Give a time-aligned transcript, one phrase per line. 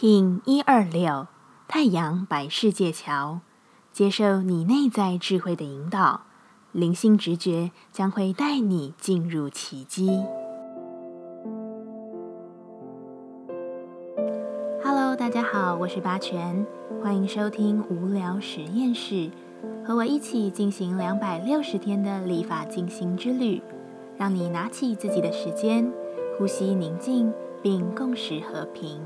[0.00, 1.26] King 一二六
[1.66, 3.40] 太阳白世界桥，
[3.90, 6.20] 接受你内在智慧的引导，
[6.70, 10.22] 灵性直觉将会带你进入奇迹。
[14.84, 16.64] Hello，大家好，我是八全，
[17.02, 19.28] 欢迎收听无聊实验室，
[19.84, 23.60] 和我一起进行两百六十天的立法进行之旅，
[24.16, 25.92] 让你拿起自己的时间，
[26.38, 29.00] 呼吸宁静，并共识和平。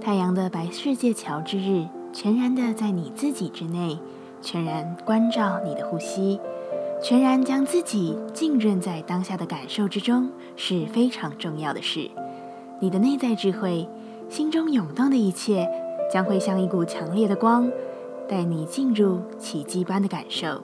[0.00, 3.98] 太阳的白世界桥之日，全然的在你自己之内，
[4.42, 6.38] 全然关照你的呼吸，
[7.02, 12.10] 全然将自己浸润在当下的感受之中，是非常重要的事。
[12.80, 13.88] 你的内在智慧，
[14.28, 15.68] 心中涌动的一切，
[16.12, 17.70] 将会像一股强烈的光，
[18.28, 20.60] 带你进入奇迹般的感受。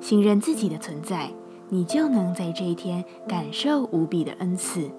[0.00, 1.30] 信任自己的存在，
[1.68, 4.90] 你就能在这一天感受无比的恩赐。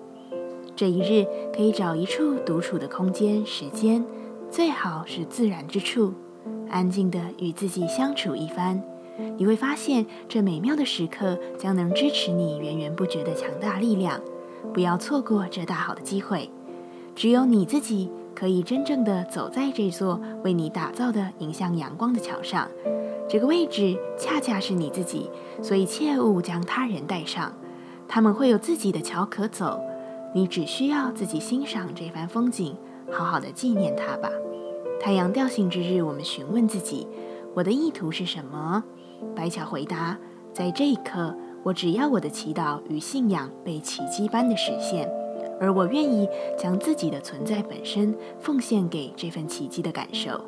[0.77, 4.05] 这一日可以找一处独处的空间、时间，
[4.51, 6.13] 最好是自然之处，
[6.69, 8.79] 安静的与自己相处一番。
[9.37, 14.21] 你会发现，这美妙的时刻将能支持你源源不绝的强大力量。
[14.71, 16.47] 不要错过这大好的机会，
[17.15, 22.69] 只有你自己可以真正的走在这座为你打造的迎向阳光的桥上。
[23.27, 25.27] 这个位置恰恰是你自己，
[25.63, 27.51] 所以切勿将他人带上，
[28.07, 29.81] 他们会有自己的桥可走。
[30.37, 32.77] 你只需要自己欣赏这番风景，
[33.11, 34.29] 好好的纪念它吧。
[34.99, 37.07] 太阳掉星之日，我们询问自己：
[37.55, 38.83] 我的意图是什么？
[39.35, 40.15] 白巧回答：
[40.53, 45.09] 在这一刻，我只要我的祈祷与信仰被奇迹般的实现，
[45.59, 50.39] 而我愿意将自己的存在本身奉献给这份奇迹的感受。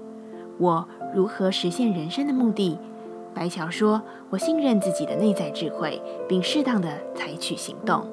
[0.59, 2.77] 我如何实现人生的目的？
[3.33, 8.05] 白巧说：我信任自己的内在智慧，并适当的采取行动。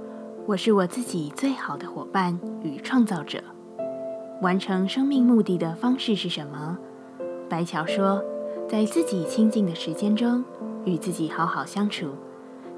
[0.49, 3.43] 我是我自己最好的伙伴与创造者。
[4.41, 6.79] 完成生命目的的方式是什么？
[7.49, 8.23] 白乔说，
[8.69, 10.45] 在自己清静的时间中，
[10.85, 12.11] 与自己好好相处，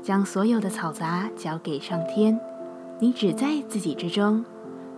[0.02, 2.40] 将所有的嘈杂交给上天。
[3.00, 4.42] 你只在自己之中，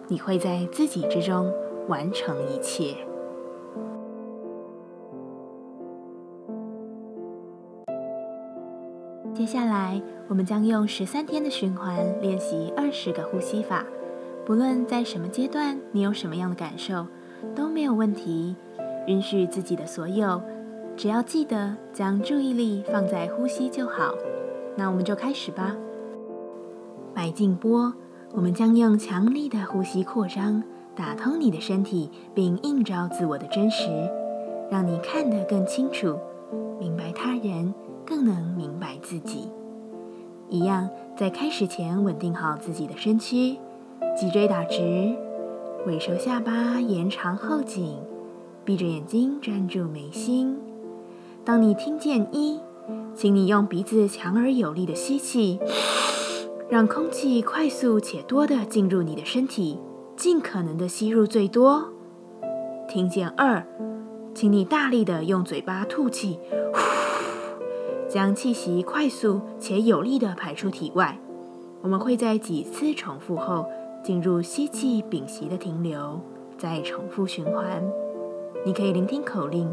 [0.07, 1.53] 你会在自己之中
[1.89, 2.95] 完成一切。
[9.41, 9.99] 接下来。
[10.29, 13.83] 我们将用十三天的循环练习二十个呼吸法，
[14.45, 17.07] 不论在什么阶段，你有什么样的感受
[17.57, 18.55] 都没有问题。
[19.07, 20.43] 允许自己的所有，
[20.95, 24.15] 只要记得将注意力放在呼吸就好。
[24.77, 25.75] 那我们就开始吧。
[27.15, 27.95] 白静波，
[28.33, 30.63] 我们将用强力的呼吸扩张，
[30.95, 33.89] 打通你的身体，并映照自我的真实，
[34.71, 36.19] 让你看得更清楚，
[36.79, 37.75] 明白他人，
[38.11, 39.49] 更能明白自己。
[40.49, 43.57] 一样，在开始前稳定好自己的身躯，
[44.19, 45.15] 脊椎打直，
[45.87, 47.99] 尾收下巴，延长后颈，
[48.65, 50.59] 闭着眼睛专注眉心。
[51.45, 52.59] 当你听见一，
[53.15, 55.61] 请你用鼻子强而有力的吸气，
[56.69, 59.79] 让空气快速且多的进入你的身体，
[60.17, 61.93] 尽可能的吸入最多。
[62.89, 63.65] 听见二，
[64.35, 66.41] 请你大力的用嘴巴吐气。
[68.11, 71.17] 将气息快速且有力地排出体外。
[71.81, 73.65] 我们会在几次重复后
[74.03, 76.21] 进入吸气屏息的停留，
[76.59, 77.83] 再重复循环。
[78.67, 79.73] 你可以聆听口令，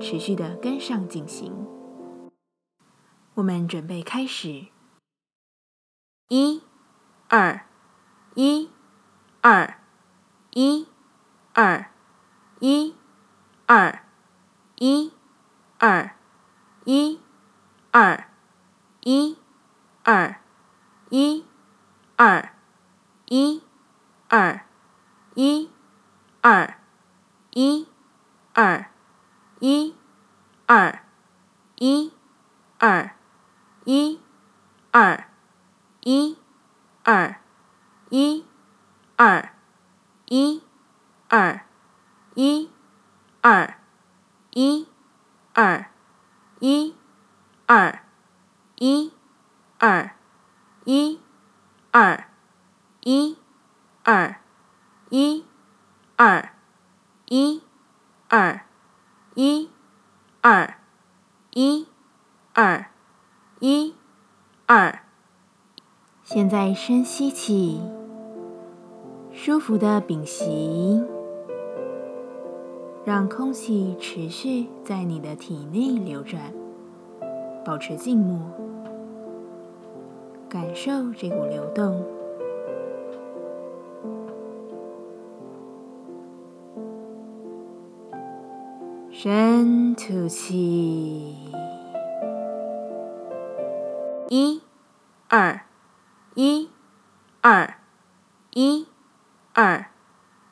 [0.00, 1.52] 持续地跟上进行。
[3.34, 4.66] 我们准备开始。
[6.28, 6.60] 一、
[7.28, 7.66] 二、
[8.34, 8.68] 一、
[9.40, 9.78] 二、
[10.50, 10.86] 一、
[11.52, 11.86] 二、
[12.58, 12.94] 一、
[13.66, 14.00] 二、
[14.76, 15.12] 一、
[15.78, 16.10] 二、
[16.84, 17.20] 一。
[17.98, 18.28] 二，
[19.00, 19.38] 一，
[20.04, 20.36] 二，
[21.08, 21.46] 一，
[22.18, 22.50] 二，
[23.24, 23.62] 一，
[24.28, 24.60] 二，
[25.34, 25.70] 一，
[26.42, 26.74] 二，
[27.52, 27.88] 一，
[28.52, 28.90] 二，
[29.60, 29.94] 一，
[30.66, 31.00] 二，
[31.76, 32.12] 一，
[32.76, 33.14] 二，
[33.86, 34.20] 一，
[34.92, 35.24] 二，
[36.02, 36.38] 一，
[37.02, 37.40] 二，
[38.10, 38.44] 一，
[39.16, 39.50] 二，
[40.26, 40.62] 一，
[41.30, 41.64] 二，
[42.34, 42.70] 一，
[43.40, 43.74] 二，
[44.52, 44.86] 一，
[45.54, 45.90] 二，
[46.60, 47.05] 一。
[47.68, 47.98] 二，
[48.76, 49.10] 一，
[49.80, 50.12] 二，
[50.84, 51.18] 一，
[51.90, 52.26] 二，
[53.00, 53.36] 一，
[54.04, 54.36] 二，
[55.10, 55.44] 一，
[56.14, 56.50] 二，
[57.26, 57.62] 一，
[58.28, 58.60] 二，
[59.34, 59.68] 一，
[60.40, 60.74] 二，
[61.50, 61.88] 一，
[62.54, 62.86] 二，
[63.58, 63.94] 一，
[64.66, 65.00] 二。
[66.22, 67.82] 现在深吸气，
[69.32, 71.04] 舒服的屏息，
[73.04, 76.40] 让空气持续在你的体内流转。
[77.66, 78.38] 保持静默，
[80.48, 82.00] 感受这股流动。
[89.10, 91.36] 深吐气，
[94.28, 94.62] 一、
[95.28, 95.62] 二、
[96.36, 96.70] 一、
[97.40, 97.74] 二、
[98.52, 98.86] 一、
[99.54, 99.86] 二、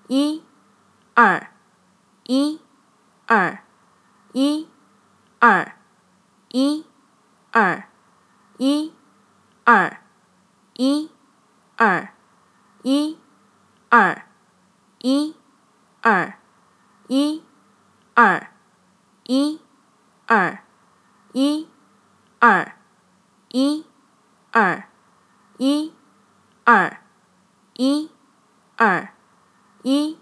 [0.09, 0.43] 一、
[1.15, 1.47] 二、
[2.25, 2.59] 一、
[3.29, 3.59] 二、
[4.33, 4.67] 一、
[5.39, 5.73] 二、
[6.51, 6.85] 一、
[7.55, 7.89] 二、
[8.59, 8.93] 一、
[9.65, 9.99] 二、
[10.75, 11.11] 一、
[11.77, 12.09] 二、
[12.83, 13.19] 一、
[13.89, 14.23] 二、
[14.99, 15.37] 一、
[16.03, 16.35] 二、
[17.07, 17.43] 一、
[18.15, 18.55] 二。
[19.27, 19.59] 一、
[20.27, 20.59] 二、
[21.33, 21.67] 一、
[22.41, 22.75] 二、
[23.53, 23.87] 一、
[24.53, 24.89] 二、
[25.57, 25.95] 一、
[26.67, 26.99] 二、
[27.73, 28.11] 一、
[28.77, 29.09] 二、
[29.83, 30.19] 一、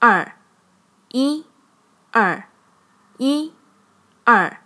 [0.00, 0.32] 二、
[1.12, 1.46] 一、
[2.10, 2.44] 二、
[3.18, 3.52] 一、
[4.24, 4.56] 二、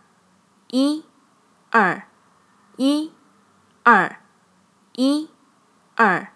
[0.69, 1.05] 一、
[1.70, 2.03] 二、
[2.76, 3.12] 一、
[3.82, 4.17] 二、
[4.94, 5.29] 一、
[5.94, 6.29] 二、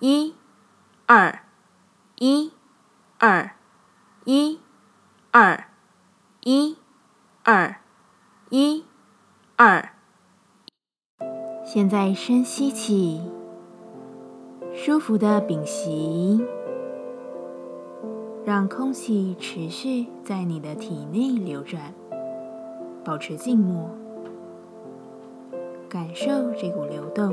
[0.00, 0.34] 一、
[1.06, 1.40] 二、
[2.16, 2.52] 一、
[3.18, 3.50] 二、
[4.24, 4.60] 一、
[5.30, 5.64] 二。
[6.48, 6.78] 一、
[7.42, 7.80] 二、
[8.50, 8.84] 一、
[9.56, 9.88] 二。
[11.64, 13.20] 现在深吸气，
[14.72, 16.40] 舒服的屏息，
[18.44, 21.92] 让空气持续在你的体内流转，
[23.04, 23.90] 保持静默，
[25.88, 27.32] 感受这股流动，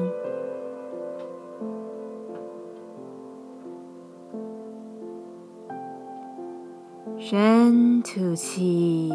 [7.20, 9.12] 深吐气，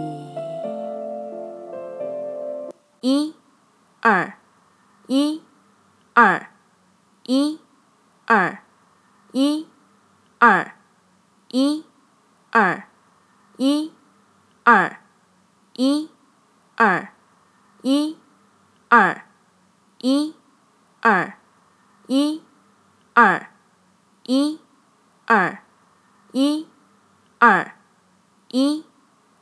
[3.00, 3.34] 一、
[4.00, 4.34] 二、
[5.06, 5.40] 一、
[6.14, 6.48] 二、
[7.24, 7.60] 一、
[8.26, 8.58] 二、
[9.32, 9.66] 一、
[10.38, 10.72] 二、
[11.48, 11.84] 一、
[12.50, 12.82] 二、
[13.56, 13.92] 一、
[14.64, 14.96] 二、
[15.76, 16.10] 一、
[16.76, 17.08] 二、
[17.82, 18.16] 一、
[18.88, 19.27] 二。
[20.00, 20.34] 一、
[21.00, 21.38] 二、
[22.06, 22.42] 一、
[23.14, 23.50] 二、
[24.24, 24.60] 一、
[25.26, 25.62] 二、
[26.32, 26.66] 一、
[27.38, 27.78] 二。
[28.50, 28.82] 一、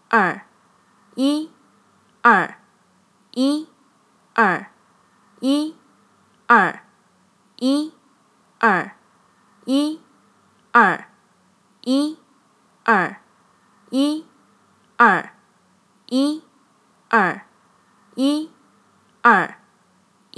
[0.08, 0.42] 二、
[1.14, 1.52] 一、
[2.22, 2.56] 二、
[3.30, 3.68] 一、
[4.34, 4.70] 二、
[5.40, 5.76] 一、
[6.48, 6.80] 二、
[7.54, 7.92] 一、
[8.58, 8.90] 二、
[9.64, 10.00] 一、
[10.72, 11.06] 二、
[11.82, 12.18] 一、
[12.82, 13.20] 二、
[13.90, 14.26] 一、
[14.96, 15.30] 二、
[16.08, 16.42] 一、
[17.08, 17.40] 二、
[18.16, 18.50] 一、
[19.22, 19.58] 二、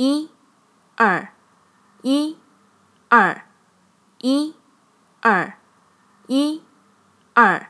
[0.00, 0.30] 一、
[0.94, 1.30] 二、
[2.02, 2.36] 一、
[3.08, 3.42] 二、
[4.20, 4.54] 一、
[5.20, 5.54] 二、
[6.28, 6.62] 一、
[7.34, 7.66] 二。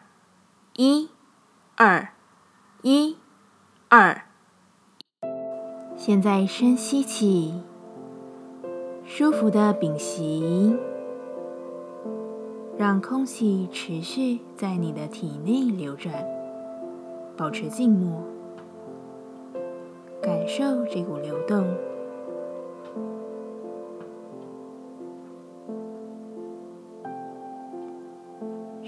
[0.74, 1.08] 一、
[1.74, 2.08] 二、
[2.82, 3.16] 一、
[3.88, 4.22] 二。
[5.96, 7.62] 现在深吸气，
[9.06, 10.76] 舒服的屏息，
[12.76, 16.12] 让空气持续在你的体内流转，
[17.38, 18.22] 保持静默，
[20.22, 21.74] 感受这股流动。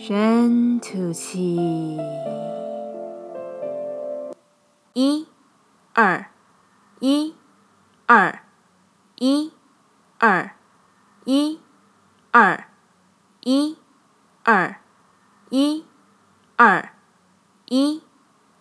[0.02, 1.98] 深吐气，
[4.94, 5.28] 一、
[5.92, 6.24] 二、
[7.00, 7.34] 一、
[8.06, 8.40] 二、
[9.16, 9.52] 一、
[10.18, 10.52] 二、
[11.26, 11.60] 一、
[12.32, 12.64] 二、
[13.42, 13.76] 一、
[14.42, 14.76] 二、
[15.50, 15.84] 一、
[16.56, 16.90] 二、
[17.66, 18.02] 一、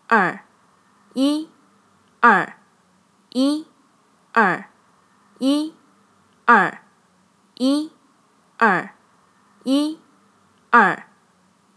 [0.10, 0.44] 二、
[1.14, 1.50] 一、
[2.20, 2.54] 二、
[3.30, 3.66] 一、
[4.34, 4.66] 二、
[5.40, 5.74] 一、
[6.46, 6.84] 二、
[7.56, 7.92] 一、
[8.58, 8.90] 二、
[9.64, 10.00] 一、
[10.70, 11.09] 二。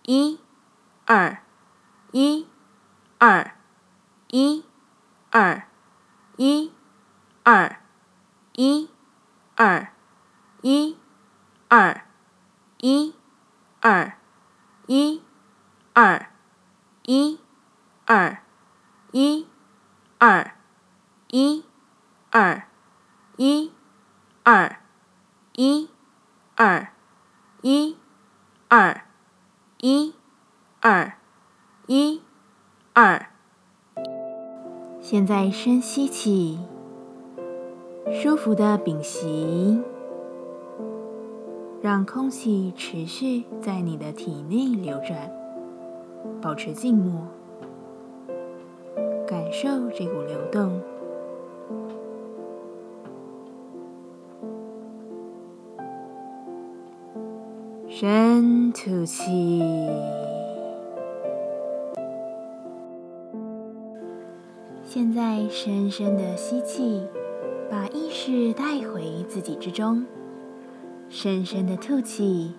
[0.04, 0.40] 一、
[1.06, 1.38] 二、
[2.10, 2.48] 一、
[3.18, 3.54] 二、
[4.26, 4.64] 一、
[5.30, 5.62] 二、
[6.36, 6.72] 一、
[7.44, 7.76] 二、
[8.52, 8.90] 一、
[9.54, 9.92] 二、
[10.60, 10.98] 一、
[11.68, 12.02] 二、
[12.78, 13.14] 一、
[13.80, 14.16] 二、
[14.88, 15.22] 一、
[15.94, 16.26] 二、
[17.02, 17.38] 一、
[18.04, 18.40] 二、
[19.12, 19.46] 一、
[20.18, 20.52] 二、
[21.28, 21.64] 一、
[22.32, 22.66] 二、
[23.36, 23.72] 一、
[24.42, 24.76] 二、
[25.54, 25.88] 一、
[26.56, 26.88] 二、
[27.62, 27.96] 一、
[28.68, 29.11] 二。
[29.84, 30.14] 一、
[30.80, 31.14] 二、
[31.88, 32.20] 一、
[32.92, 33.26] 二。
[35.00, 36.60] 现在深吸气，
[38.12, 39.82] 舒服的屏息，
[41.80, 45.28] 让空气持续在你的体内流转，
[46.40, 47.26] 保持静默，
[49.26, 50.80] 感受这股流动。
[58.02, 59.62] 深吐气，
[64.82, 67.00] 现在深深的吸气，
[67.70, 70.04] 把意识带回自己之中。
[71.08, 72.54] 深深的吐气，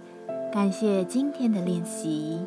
[0.49, 2.39] 感谢今天的练习。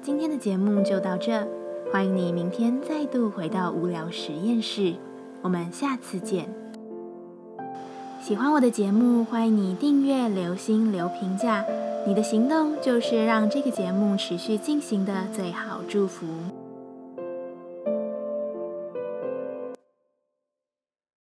[0.00, 1.44] 今天的节目就到这，
[1.92, 4.94] 欢迎你明天再度回到无聊实验室。
[5.40, 6.61] 我们下次见。
[8.22, 11.64] 喜欢我的节目，欢迎你订阅、留心、留评价。
[12.06, 16.24] 你的行动就是让这个节目持续进行的最好祝福。